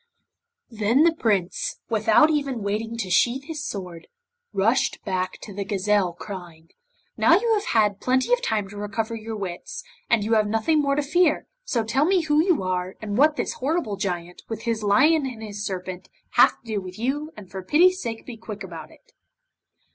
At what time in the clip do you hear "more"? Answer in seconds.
10.81-10.95